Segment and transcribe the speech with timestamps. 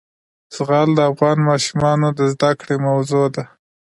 [0.55, 3.43] زغال د افغان ماشومانو د زده کړې موضوع ده.